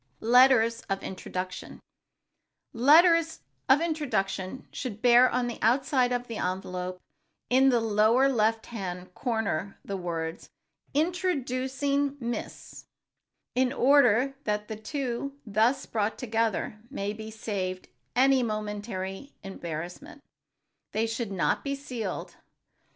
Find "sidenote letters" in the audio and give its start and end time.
0.19-0.81